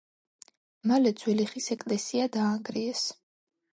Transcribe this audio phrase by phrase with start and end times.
[0.91, 3.05] მალე ძველი ხის ეკლესია დაანგრიეს.